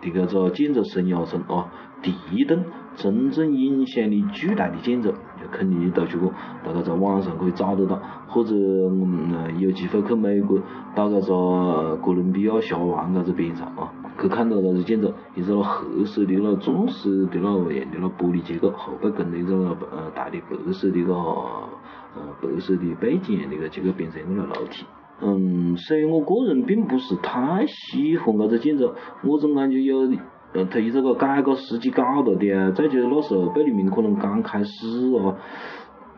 [0.00, 1.70] 这个建筑生涯中啊
[2.02, 2.64] 第一栋
[2.96, 6.32] 真正影响力巨大的建筑，就肯尼迪图书馆，
[6.64, 10.58] 大家在网上可以找得到，或者嗯有机会去美国
[10.94, 24.84] 到搿个哥伦比亚峡湾搿个边上啊，去看到搿个建筑，一个黑色的那钻石的那样的那玻璃结构，后背跟那个呃大的白色的个呃白色的背景样的个结构变成一个楼梯。
[25.20, 28.92] 嗯，虽然我个人并不是太喜欢搿个建筑，
[29.24, 30.06] 我总感觉有
[30.54, 35.36] 呃，他一这个改革时机搞了的，再就是那时候贝聿铭可能刚开始哦，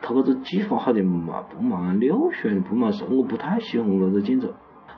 [0.03, 4.49] 他搿个计划好像嘛不蛮流畅，不蛮是，我不太喜欢那个建筑。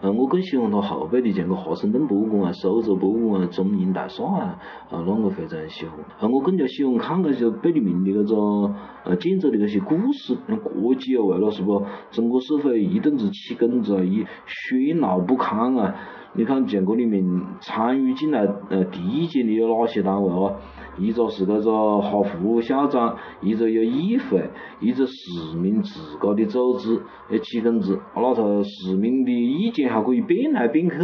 [0.01, 4.59] 嗯，我更喜欢他后背的像个华盛顿博物馆啊、苏州博物馆啊、中银大厦啊，
[4.91, 5.99] 啊，那我非常喜欢。
[6.21, 8.75] 啊，我更加喜欢看那些贝聿铭的搿个
[9.05, 10.37] 呃建筑的那些故事。
[10.63, 11.85] 国际又为了是不？
[12.13, 15.95] 中国社会一顿子起梗子啊，一喧闹不堪啊！
[16.35, 17.25] 你看像搿里面
[17.61, 20.55] 参与进来呃第一届的有哪些单位哦？
[20.99, 30.97] 一个是搿个哈佛校长，一个有议会，一个市民自家的组织要起工资，那头市民的意见还可以变来变去。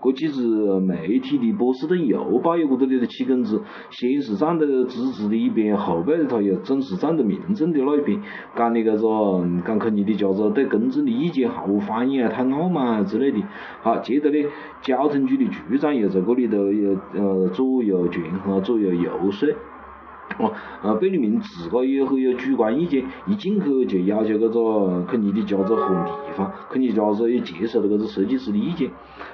[0.00, 0.46] 搿几只
[0.80, 8.20] 媒体的波士顿邮报又搿里头起工资，先是站在支持的一边，后背头又总是站在民众的那一边，
[8.56, 13.42] 讲的搿个讲肯尼迪家族对公众的意见毫无反应啊，太傲慢啊之类的。
[13.82, 14.48] 好，接着呢，
[14.80, 19.39] 交通局的局长又在搿里头又呃左右权衡，左右游说。
[20.38, 28.90] 哦，呃，贝聿铭自个也很有主观意见，一进去就要求搿个肯尼迪家族换地方，肯尼迪家族也接受了搿个设计师的意见，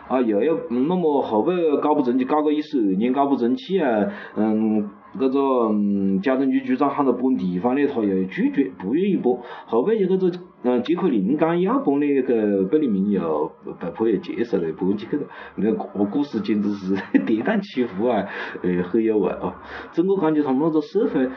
[0.09, 1.53] 啊，又要那么后背
[1.83, 4.89] 搞不成就搞个一十二年搞不成器啊，嗯。
[5.19, 9.33] 搿个，交通局局长喊他搬地方呢，他又拒绝，不愿意搬。
[9.65, 10.31] 后背就搿个
[10.69, 15.23] 嗯，杰克林讲要搬呢，搿贝聿铭又被迫又接受了，搬进去了。
[15.55, 15.77] 那个
[16.11, 18.27] 故事简直是 跌宕起伏啊，
[18.65, 19.55] 呃，很有味哦。
[19.93, 21.31] 整个感觉他们那个社会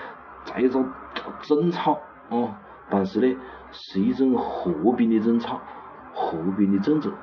[0.45, 0.83] 在一种
[1.43, 1.99] 争吵
[2.31, 2.55] 哦，
[2.89, 3.35] 但是呢，
[3.71, 5.61] 是一种和平的争吵，
[6.11, 7.13] 和平的战争。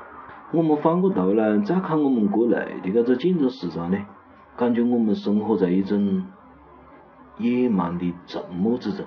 [0.52, 2.54] 我们反过头来再看我们国内
[2.84, 3.98] 的搿个建筑市场呢，
[4.56, 6.22] 感觉我们生活在一种。
[7.38, 9.04] 野蛮的沉默之中。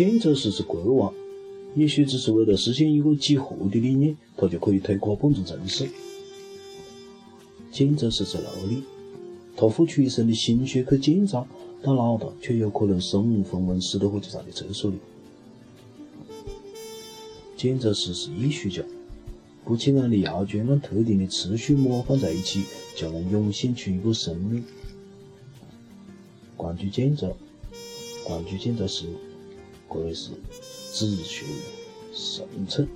[0.00, 1.12] 建筑师是国王，
[1.74, 5.86] 也许只是为了实现一个几何的理念，他就可以推垮半座城市。
[7.70, 8.82] 建筑师是奴隶。
[9.54, 11.46] 他付出一生的心血去建造，
[11.82, 14.96] 到老了却有可能身无分文，死在火车站的厕所里。
[17.54, 18.82] 建筑师是艺术家，
[19.66, 22.64] 不起眼的窑砖按特定的次序模放在一起，
[22.96, 24.64] 就能涌现出一个生命。
[26.56, 27.36] 关注建筑，
[28.24, 29.04] 关注建筑师，
[29.90, 30.30] 可谓是
[30.92, 31.44] 子虚
[32.12, 32.86] 神策。